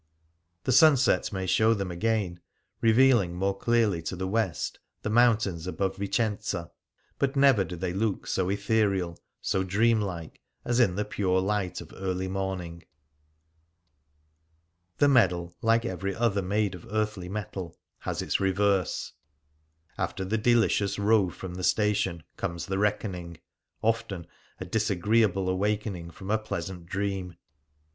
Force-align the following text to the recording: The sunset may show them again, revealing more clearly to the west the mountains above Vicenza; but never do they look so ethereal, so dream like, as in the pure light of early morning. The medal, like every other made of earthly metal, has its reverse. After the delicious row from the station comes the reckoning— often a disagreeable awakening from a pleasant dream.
The 0.63 0.71
sunset 0.71 1.31
may 1.31 1.45
show 1.45 1.75
them 1.75 1.91
again, 1.91 2.39
revealing 2.81 3.35
more 3.35 3.55
clearly 3.55 4.01
to 4.01 4.15
the 4.15 4.27
west 4.27 4.79
the 5.03 5.11
mountains 5.11 5.67
above 5.67 5.97
Vicenza; 5.97 6.71
but 7.19 7.35
never 7.35 7.63
do 7.63 7.75
they 7.75 7.93
look 7.93 8.25
so 8.25 8.49
ethereal, 8.49 9.19
so 9.41 9.61
dream 9.63 10.01
like, 10.01 10.41
as 10.65 10.79
in 10.79 10.95
the 10.95 11.05
pure 11.05 11.39
light 11.39 11.81
of 11.81 11.93
early 11.95 12.27
morning. 12.27 12.81
The 14.97 15.07
medal, 15.07 15.55
like 15.61 15.85
every 15.85 16.15
other 16.15 16.41
made 16.41 16.73
of 16.73 16.87
earthly 16.89 17.29
metal, 17.29 17.77
has 17.99 18.23
its 18.23 18.39
reverse. 18.39 19.13
After 19.99 20.25
the 20.25 20.39
delicious 20.39 20.97
row 20.97 21.29
from 21.29 21.53
the 21.53 21.63
station 21.63 22.23
comes 22.37 22.65
the 22.65 22.79
reckoning— 22.79 23.37
often 23.83 24.25
a 24.59 24.65
disagreeable 24.65 25.47
awakening 25.47 26.09
from 26.09 26.31
a 26.31 26.39
pleasant 26.39 26.87
dream. 26.87 27.35